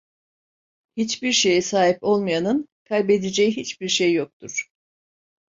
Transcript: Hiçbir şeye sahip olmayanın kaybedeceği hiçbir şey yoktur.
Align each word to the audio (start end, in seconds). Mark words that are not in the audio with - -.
Hiçbir 0.97 1.31
şeye 1.31 1.61
sahip 1.61 1.97
olmayanın 2.03 2.69
kaybedeceği 2.83 3.51
hiçbir 3.51 3.89
şey 3.89 4.13
yoktur. 4.13 4.71